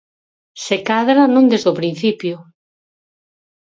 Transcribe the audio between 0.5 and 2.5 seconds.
Se cadra, non desde o principio.